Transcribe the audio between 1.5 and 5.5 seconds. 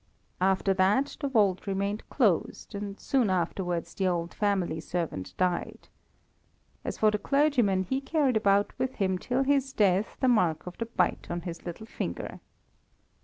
remained closed, and soon afterwards the old family servant